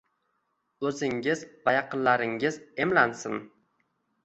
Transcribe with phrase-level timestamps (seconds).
[0.89, 3.41] Oʻzingiz va yaqinlaringiz emlansin.